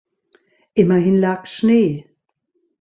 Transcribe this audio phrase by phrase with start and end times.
[0.73, 2.07] Immerhin lag Schnee.